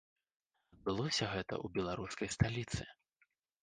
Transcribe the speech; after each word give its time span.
Адбылося 0.77 1.29
гэта 1.35 1.53
ў 1.65 1.77
беларускай 1.79 2.29
сталіцы. 2.41 2.81